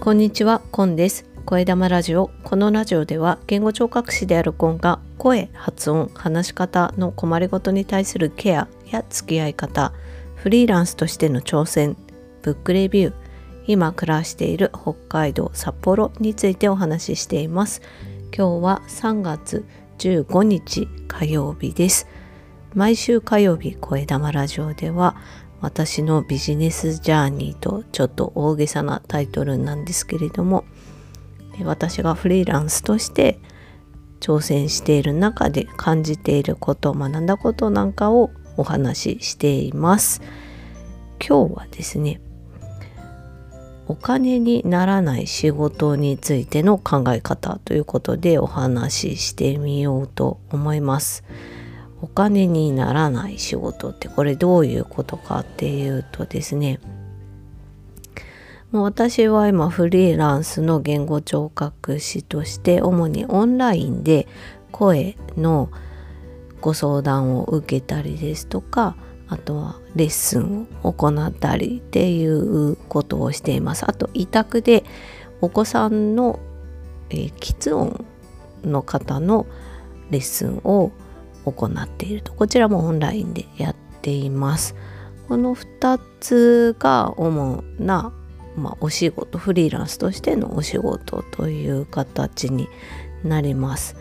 [0.00, 1.26] こんにちは、コンです。
[1.44, 2.30] 声玉ラジオ。
[2.42, 9.92] このラジオでは言語聴覚士であるコンが声、発音、話し方の困りごとに対するケアや付き合い方、
[10.36, 11.98] フリーランスとしての挑戦、
[12.40, 13.12] ブックレビュー、
[13.66, 17.82] 今暮らしている北海道札幌についてお話ししています。
[18.34, 19.66] 今日は3月
[19.98, 22.06] 15日火曜日です。
[22.74, 25.16] 毎週火曜日声玉ラジオでは
[25.60, 30.64] 私のビジネスジャーニーとちょっと大げさなタイトルなんですけれども
[31.64, 33.38] 私がフリーランスとして
[34.20, 40.20] 挑戦している中で感じていること学んだことなんかをお話ししています。
[41.26, 42.20] 今日はですね
[43.86, 51.24] お金にならない仕事についての考え方ということでお話ししてみようと思います。
[52.02, 56.80] お金にならない仕事ってこれどういうことかっていうとですね
[58.70, 64.28] もう私は今フリーランスの言語聴覚士として主にオンラインで
[64.70, 65.70] 声の
[66.60, 68.96] ご相談を受けたりですとか
[69.28, 73.84] あとはレッスンを行ったりっていうことをしています。
[73.88, 74.82] あと委託で
[75.40, 76.40] お子さんの、
[77.10, 78.04] えー、音
[78.64, 79.46] の方の
[80.10, 80.90] レッスンを
[81.44, 82.32] 行っていると。
[82.32, 84.74] こちらもオンラインでやっています。
[85.28, 88.12] この2つが主な、
[88.56, 92.68] まあ、お仕事フリーランスとしてのお仕事という形に
[93.24, 93.96] なります。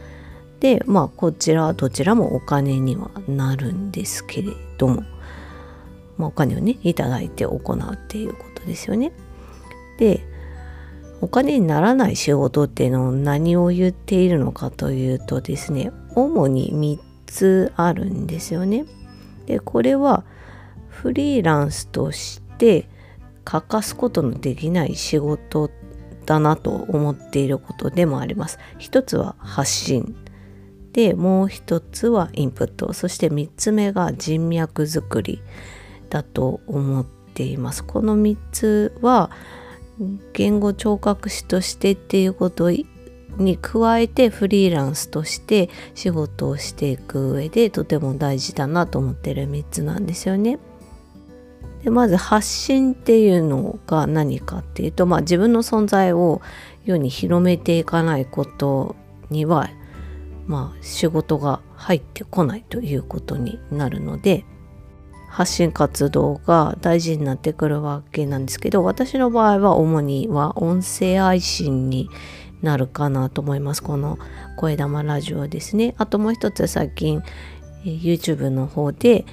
[0.59, 5.03] でまあこちらどちらもお金にはなるんですけれども、
[6.17, 9.11] まあ、お金をねいただいて行うっていうことですよね。
[9.97, 10.21] で
[11.21, 18.85] お金にならない仕事っていうのを何を言っているのかというとですね主に3つあるんですよね。
[19.45, 20.23] でこれは
[20.87, 22.89] フリーランスとして
[23.43, 25.71] 欠かすことのできない仕事
[26.25, 28.59] だなと思っていることでもあります。
[28.77, 30.15] 一つは発信
[30.93, 35.41] でもう一つはインプットそして3つ目が人脈作り
[36.09, 37.83] だと思っています。
[37.83, 39.31] この3つは
[40.33, 42.71] 言語聴覚士としてっていうこと
[43.39, 50.59] に加えてフリーランスとして仕事をしていく上でとても大事だなと思ってる3つなんですよね。
[51.83, 56.41] でまず発信っていうのが何かっていうと、まあ、自分の存在を
[56.83, 58.95] 世に広めていかないこと
[59.29, 59.69] には、
[60.45, 64.43] まあ、仕事が入ってこないということになるので
[65.29, 72.09] 発信活動が大事になってくるわけなんですけど私の場合は主には音声配信に
[72.61, 73.83] なるかなと思います。
[73.83, 74.17] この
[74.57, 75.95] 声玉ラジオですね。
[75.97, 77.21] あともう一つ最近
[77.83, 79.25] YouTube の方で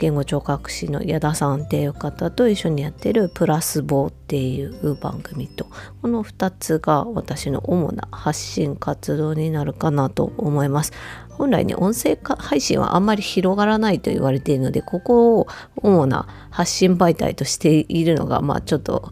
[0.00, 5.66] 言語聴覚士の矢田さんっていう方と一緒にやってるプラスボっていう番組と
[6.00, 10.92] この2つが私の主な発信活動になるかなと思います。
[11.28, 19.10] 本来ね音声配信はあんまり広がらないと言われているのでここを主な発信媒体としているのがまあちょっと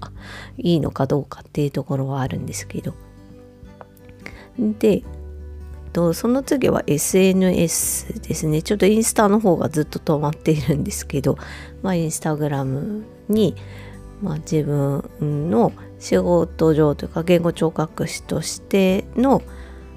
[0.56, 3.07] いいのかどうかっていうところはあるんですけど。
[4.58, 5.02] で
[6.14, 11.38] その次は SNS ですねちょっとインスタの方がずっと止まっているんですけど、
[11.82, 13.56] まあ、インスタグラムに、
[14.22, 19.42] まあ、自分の仕事上というか言語聴覚士としての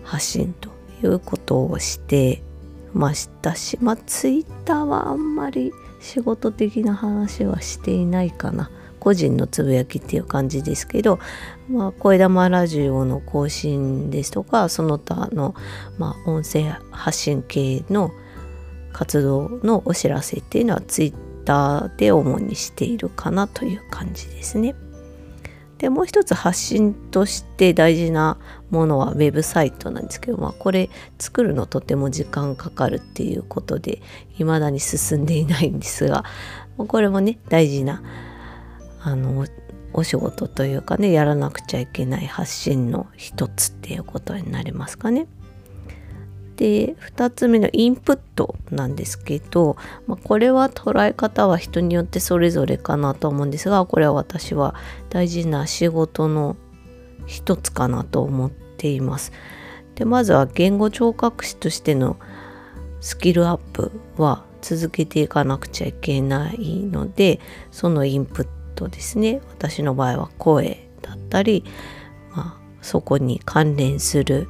[0.03, 0.69] 発信と
[1.03, 2.41] いうことをして
[2.93, 8.71] ましたし、まあ、ツイッターはあんまり仕事的な話はしていないかな。
[9.01, 11.19] 個人のつぶやきっていう感じですけど、
[11.67, 15.55] まあ、声玉ラジオの更新ですとかその他の、
[15.97, 18.11] まあ、音声発信系の
[18.93, 21.13] 活動のお知らせっていうのはツイッ
[21.45, 24.75] ターで主にしているかなという感じですね。
[25.79, 28.37] でもう一つ発信として大事な
[28.69, 33.99] ものはウェブサイトなんですけど、まあ、これ作るのとても時間かかるっていうことで
[34.33, 36.23] 未だに進んでいないんですが
[36.77, 38.03] これもね大事な
[39.03, 39.45] あの
[39.93, 45.27] お仕事というかねやらなくちゃいけない発信の一つっていうことになりますかね。
[46.55, 54.75] で2つ目のインプットなんですけど、まあ、これは捉え方は人によってそれぞれかなと思うんですがこれは私は
[55.09, 56.55] 大事な仕事の
[57.25, 59.31] 一つかなと思っています。
[59.95, 62.17] でまずは言語聴覚士としての
[62.99, 67.39] スキルアップは続けていかなくちゃいけないので
[67.71, 71.63] そのインプットとですね私の場合は声だったり、
[72.35, 74.47] まあ、そこに関連する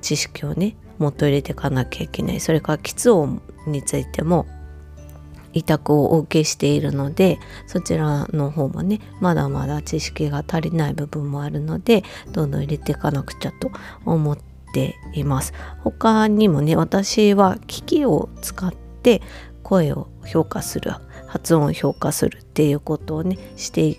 [0.00, 2.40] 知識をねもっと入れていかなきゃいけない。
[2.40, 4.46] それから喫音についても
[5.52, 13.70] 委託をお受けしているのでそちらの方もねまだまだ知識が足りない部分もあるのでどんどん入れていかなくちゃと
[14.04, 14.38] 思っ
[14.72, 15.54] ています。
[15.80, 19.22] 他にもね私は機器を使って
[19.62, 20.92] 声を評価する
[21.26, 23.98] 発音を評価するっていうことをねして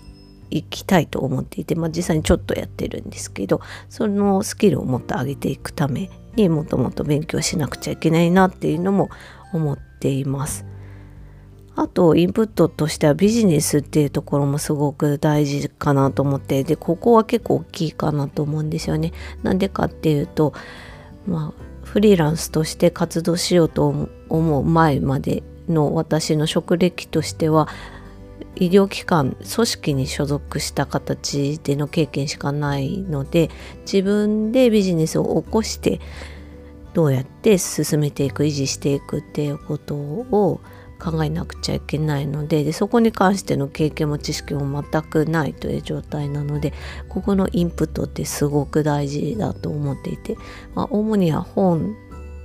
[0.50, 9.10] いきたいと思っていて、まあ、実際にちょっとやってるんですけどそのスキルをもっと上げていくためにもっともっと勉強しなくちゃいけないなっていうのも
[9.52, 10.64] 思っています。
[11.76, 19.12] あとインプットとしてはビジネスっていうところもすごく大事かなと思ってでここは結構大きいかなと思うんですよね。
[19.44, 20.54] なんでかっていうと
[21.24, 27.68] まあフリーランスとして活動しようと思う前までの私の職歴としては
[28.56, 33.50] 医療機関組織に所属した形での経験しかないので
[33.82, 36.00] 自分でビジネスを起こして
[36.94, 40.60] どうやって進めていく維持していくっていうことを
[40.98, 46.72] 考えなくちゃいけないのででそこに関しての経験も知識も全くないという状態なので
[47.08, 50.36] ここのインプットってすごく大事だと思っていて、
[50.74, 51.96] まあ、主には本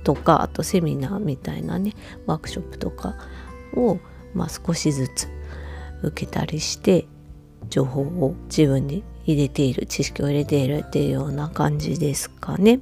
[0.04, 1.94] とかあとセミナーみたいなね
[2.26, 3.16] ワークショップとか
[3.74, 3.98] を、
[4.34, 5.28] まあ、少しずつ
[6.02, 7.06] 受けたりして
[7.70, 12.80] 情報を自分に入れている知識を入れているっていうような感じですかね。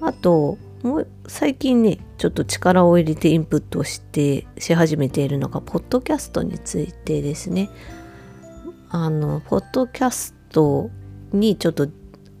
[0.00, 7.70] あともう最近ねちょっと力を入れてインプットしてし始めているのがポッドキャストについてですね。
[8.88, 10.90] あのポッドキャスト
[11.32, 11.88] にちょっと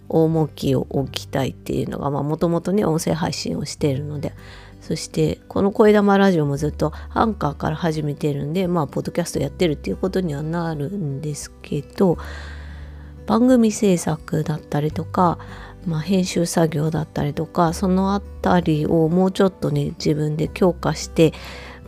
[0.08, 4.32] 重きを置きたいっていうのがもともとね音声配信をしているので
[4.80, 12.18] そしてこの声玉ラジオもずっとアンカーから始めてるんでまあポッドキャストやってるっていうことにはなるんですけど
[13.26, 15.38] 番組制作だったりとか、
[15.84, 21.32] まあ、編集作業だったりとかそのあたりをもうちょっとね自分で強化して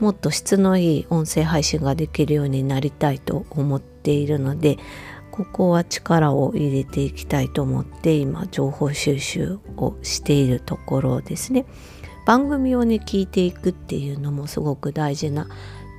[0.00, 4.78] もっと質のいい音声配信ができるようになりたいと思っているので
[5.38, 11.64] ここは力を入れていきたいと思って今情報収集をしているところですね。
[12.26, 15.46] 番組をね聞いていくっていうのもすごく大事な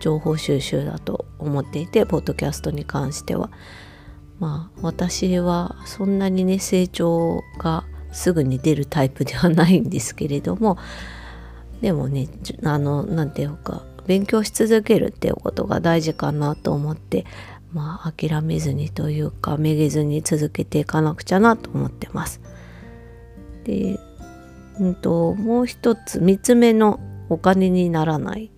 [0.01, 3.49] 情報収集だと思っていてポッドキャストに関しては
[4.39, 10.77] まあ私はそんなにね成長がすぐに出るタイプではないんですけれども
[11.79, 12.27] でもね
[12.65, 17.25] あの何て言うか勉強し続けるっていうことが大事かなと思って
[17.73, 22.41] まあ諦めずにというかめげずに続けていかなくちゃなと思ってます。
[23.63, 23.99] で
[24.79, 28.49] うんと、もう一つ3つ目のお金にならない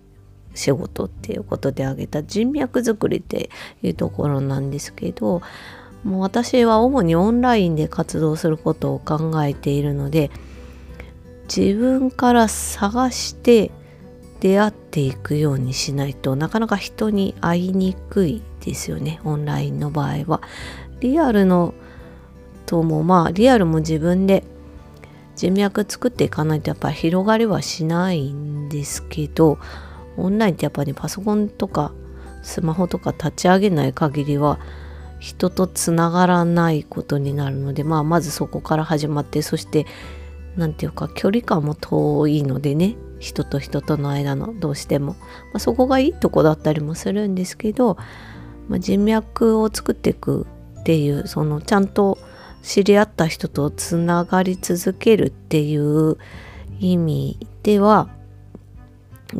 [0.54, 3.50] 仕事っていうことで挙げた人脈作りって
[3.82, 5.42] いうところなんですけど
[6.04, 10.30] もう私は主にオンラインで活動することを考えているので
[11.54, 13.70] 自分から探して
[14.42, 20.40] 出会っていくようにしないとなかなか人に会いにくいですよねオンラインの場合は。
[20.98, 21.74] リアルの
[22.66, 24.42] ともまあリアルも自分で
[25.36, 29.58] 人脈作っていかないとやっぱり広がりはしないんですけど
[30.16, 31.92] オンラインってやっぱりパソコンとか
[32.42, 34.58] スマホとか立ち上げない限りは
[35.20, 39.86] 人とつながらないことになるので、まあ、まずそこから始まってそして
[40.56, 45.18] 何て言うか距離感も遠いのでね人と人との間のどうしても、ま
[45.54, 47.96] あ、そこがいいとこだったりもするんですけど、
[48.68, 50.46] まあ、人脈を作っていく
[50.80, 52.18] っていうそのちゃんと
[52.62, 56.18] 知り合った人とつながり続けるっていう
[56.80, 58.08] 意味では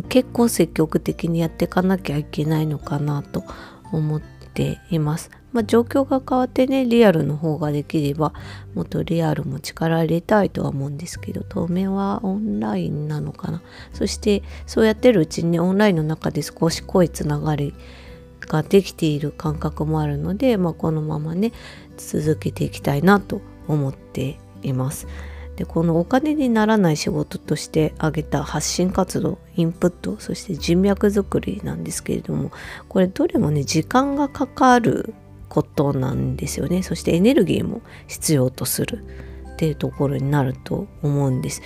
[0.08, 3.42] 結構積極的にやっていかなきゃいけないのかなと
[3.90, 4.22] 思っ
[4.54, 5.30] ています。
[5.52, 8.32] まあ、状況が変わってねリアルの方ができれば
[8.74, 17.74] もっとリアルも力入れたいとは思うんですけど当面はオンラインなのかなそしてそうやってるうちにオンラインの中で少し濃いつながり
[18.40, 21.52] ができている感覚もあるので、まあ、このままね
[21.96, 25.06] 続けていきたいなと思っています。
[25.56, 32.50] でこのお金にならない仕事として挙げた発信活動インプットそして人脈作りなんですけれども
[32.88, 35.14] これどれもね時間がかかる
[35.52, 36.82] ことなんですよね。
[36.82, 39.04] そしてエネルギーも必要とする
[39.52, 41.60] っていうところになると思うんです。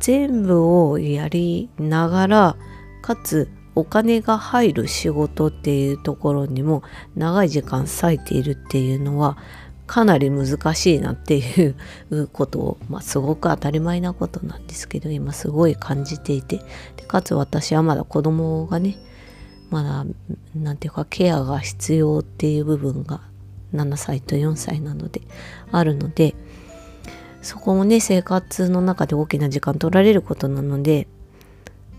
[0.00, 2.56] 全部をやりながら
[3.00, 6.82] かつお金が入る仕事っていうところにも
[7.14, 9.38] 長い時間割いているっていうのは
[9.86, 11.66] かなり難しいなってい
[12.10, 16.60] うことを、まあ、すごく当たり前なことなんですけど今すごい感じていて。
[16.96, 18.98] でかつ私はまだ子供がね
[19.70, 20.04] まだ
[20.54, 23.20] 何て言うかケアが必要っていう部分が
[23.74, 25.22] 7歳と4歳なので
[25.72, 26.34] あるので
[27.42, 31.06] そこもね生活の中で大きな時間取られることなので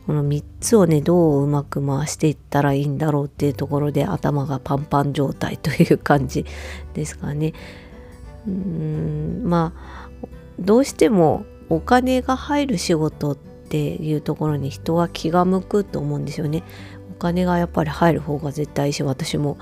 [0.05, 6.45] この3つをねどううまく回していったらいいんだろうっていうところで頭がパンパン状態という感じ
[6.93, 7.53] ですかね。
[8.47, 10.17] うーんまあ
[10.59, 16.63] どうしてもお金が入る仕事っていうところに人は気が向くと思うんですよね。
[17.17, 19.57] 金がやっぱり入る方が絶対いいし私も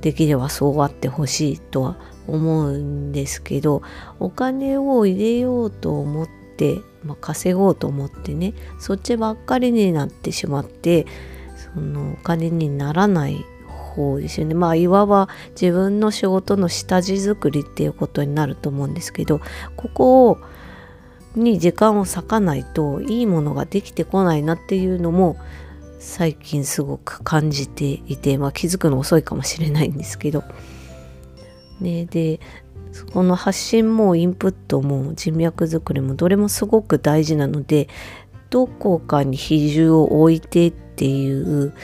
[0.00, 3.82] できればそうあってほしいとは思うんですけど
[4.18, 11.06] お金を入れようと思って、まあ、稼ごうと思ってねそっちばっかりになってしまって
[11.74, 14.54] そのお金にならない方ですよね。
[14.54, 15.28] まあいわば
[15.60, 19.40] 自分の仕事の下地作りっていうことになると思うんですけど
[19.76, 20.38] ここを
[21.34, 25.36] に時間を割かないといいものができてこないなっていうのも
[26.08, 30.44] 最近すごく感じていて、まあ、気づくの遅いかもしれないんですけど、
[31.80, 32.38] ね、で
[32.92, 37.88] そこの発信もインプットも人脈作りもどれもすごく大事なので
[38.50, 41.74] どこかに比重を置いてっていう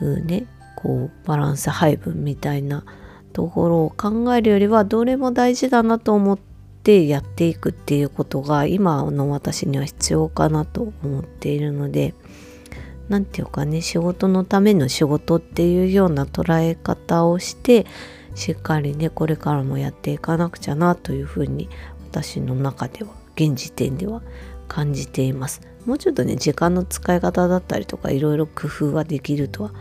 [0.00, 2.84] ねこうバランス配分みたいな
[3.32, 6.38] ところを考えるよりはどれも大事だなと思っ
[6.84, 12.14] てやっていくっていうことが今の私には必要かなと思っているので。
[13.10, 17.84] 何て言うかね仕事のための仕事っていうような捉え方をして
[18.36, 21.68] しっかりねこれからもやっていかなくちゃなというふうに
[22.10, 24.22] 私の中では現時点では
[24.68, 25.60] 感じています。
[25.84, 29.72] もうちょっとね時間の使い方だったりとかいろいろ工夫はできるとは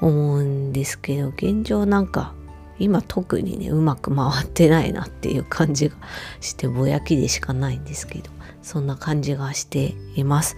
[0.00, 2.34] 思うんですけど現状なんか
[2.78, 5.96] 今特にねうまく回ってないなっていう感じが
[6.40, 8.30] してぼやきでしかないんですけど
[8.62, 10.56] そんな感じがしています。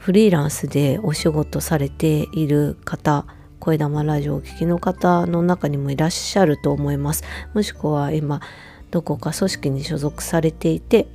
[0.00, 3.26] フリーランスでお仕事されている方
[3.58, 7.22] 声玉ラジオを聴きの方の中にもいらっしゃると思います。
[7.52, 8.40] もしくは今
[8.90, 11.06] どこか組織に所属されていて、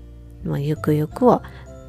[0.44, 1.42] まあ、ゆくゆくは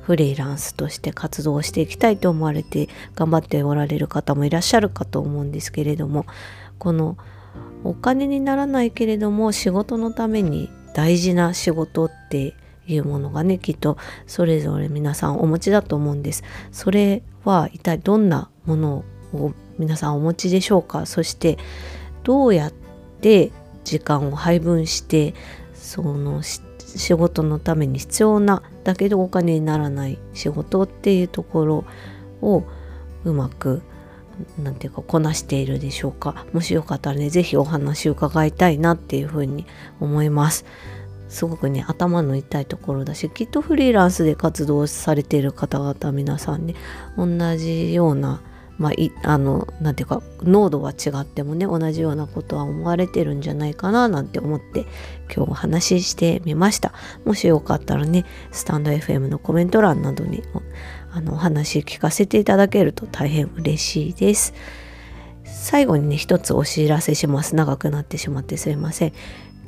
[0.04, 6.24] フリーランスとして活動していきたいと思われて頑張っておられる方もいらっしゃるかと思うんですけれども
[6.78, 7.18] この
[7.84, 12.54] お金にならないけれども仕事のために大事な仕事って
[12.86, 16.44] いうものがねきっとそれぞれ皆さんお持ちだと思うんです。
[16.72, 21.06] それは一体どんなものを皆さんお持ちでしょうか？
[21.06, 21.58] そして
[22.22, 22.72] どうやっ
[23.20, 23.52] て
[23.84, 25.34] 時間を配分して
[25.74, 31.84] その仕事のために必要なだけどお金にならない仕事っていうところ
[32.40, 32.64] を
[33.24, 33.82] うまく
[34.58, 36.46] 何て言うかこなしているでしょうか？
[36.52, 39.66] もしよかったらね是非お話を伺いたいなっていうふうに
[40.00, 40.64] 思います。
[41.28, 46.74] すごくね頭の痛いところだしきっとフリーランスで活動されている方々皆さんね
[47.16, 48.40] 同じような
[48.78, 54.86] まあ、いあのなんていうか濃度は違ってもね同じようなことは思われてるんじゃないかななんて思って
[55.34, 56.92] 今日お話ししてみました。
[57.24, 60.42] もしよかったらねスタンド FM のコメント欄などに
[61.10, 64.52] あのお話聞かせていただけると大変嬉しいです。
[65.44, 67.56] 最後にね一つお知らせします。
[67.56, 69.12] 長くなってしまってすいません。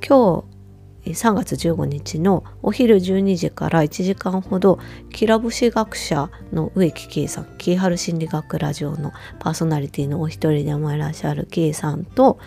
[0.07, 0.58] 今日
[1.05, 4.79] 3月15日のお昼12時から1時間ほど
[5.11, 12.39] きら節学者の植木圭さんキーハル心理学ラジオのパーソナリティのお一人でもいらっしゃる圭さんと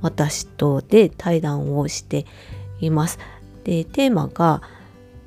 [0.00, 2.26] 私とで対談をして
[2.80, 3.18] います。
[3.64, 4.62] でテーマが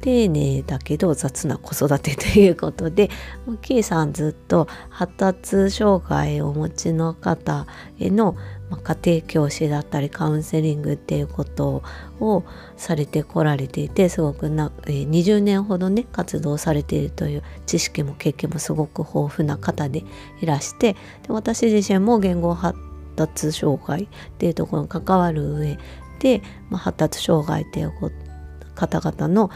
[0.02, 3.10] 丁寧だけど雑な子育てということで
[3.62, 7.66] K さんずっと発達障害をお持ちの方
[7.98, 8.36] への
[8.84, 11.84] 家庭教師だったりカウンセリングっていうこと
[12.20, 12.44] を
[12.78, 20.04] されてこられていてすごくな20年ほどね活動されているという知識も経験もすごく豊富な方で
[20.42, 22.80] いらしてで私自身も言語発
[23.16, 24.08] 達障害っ
[24.38, 25.78] ていうところに関わる上
[26.20, 27.94] で、まあ、発達障害っていう
[28.74, 29.52] 方々の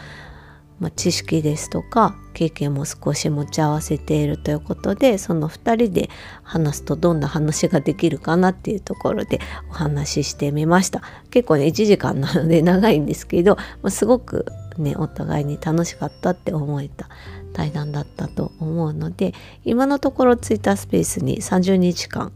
[0.80, 6.08] まあ、知識ですとか経験も少し持ち合わせているということでその2人で
[6.42, 11.02] 話すとどんな話ができるかなっていうところでお話ししてみました。
[11.30, 14.46] 結構ね1時間なので長いんですけど、まあ、すごく
[14.78, 17.08] ねお互いに楽しかったって思えた
[17.52, 19.34] 対談だったと思うので
[19.64, 22.32] 今のところツイッタースペースに30日間、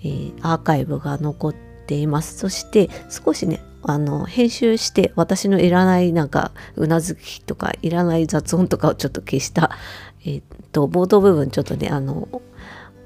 [0.00, 1.54] えー、アーカイブが残っ
[1.86, 2.38] ています。
[2.38, 9.70] そして少しねあの編集して私のいらないなんかうなずきとかいらない雑音とかをちょっと消した、
[10.24, 12.28] え、っと冒頭部分ちょっとねあの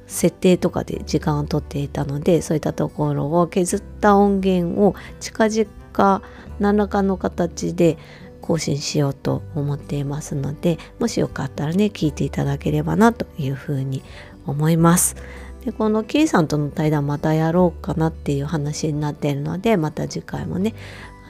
[0.07, 6.23] 設定とかで時間をとっていたのでそういったところを削った音源を近々
[6.59, 7.99] 何らかの形で
[8.41, 14.03] 更新しようと思っていますのでもしよかったらね聞いていただければなというふうに
[14.47, 15.17] 思います。
[15.65, 20.75] でこの K さんとの対談またやろうかなっていう話になっているのでまた次回もね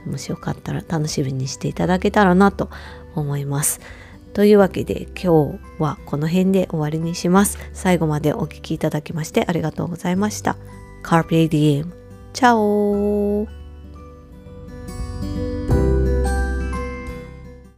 [0.07, 2.71] もしよかったら楽しみにしていただけたらなと
[3.15, 3.81] 思います。
[4.33, 7.59] というわけで今日はこの辺で終わりにします。
[7.73, 10.57] 最後までお聴きいただきましてありがとうございました。
[11.03, 11.91] Carpe Diem。
[12.33, 13.58] チャオ